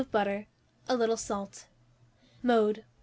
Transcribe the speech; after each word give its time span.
of 0.01 0.11
butter, 0.11 0.47
a 0.89 0.97
little 0.97 1.15
salt. 1.15 1.67
Mode. 2.41 2.85